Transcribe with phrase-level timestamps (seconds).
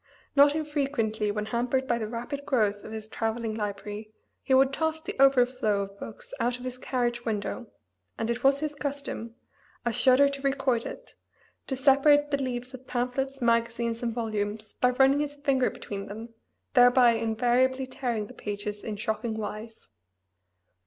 [0.35, 4.99] Not infrequently when hampered by the rapid growth of this travelling library he would toss
[4.99, 7.67] the "overflow" of books out of his carriage window,
[8.17, 9.35] and it was his custom
[9.85, 11.13] (I shudder to record it!)
[11.67, 16.29] to separate the leaves of pamphlets, magazines, and volumes by running his finger between them,
[16.73, 19.85] thereby invariably tearing the pages in shocking wise.